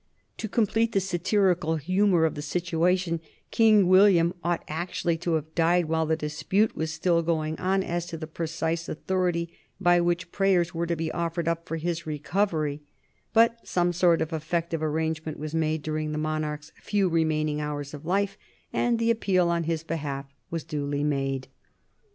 [0.37, 3.19] To complete the satirical humor of the situation
[3.51, 8.07] King William ought actually to have died while the dispute was still going on as
[8.07, 12.81] to the precise authority by which prayers were to be offered up for his recovery,
[13.31, 18.03] but some sort of effective arrangement was made during the monarch's few remaining hours of
[18.03, 18.39] life,
[18.73, 21.47] and the appeal on his behalf was duly made.